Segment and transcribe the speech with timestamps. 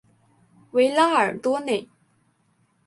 [0.71, 1.87] 维拉尔多内。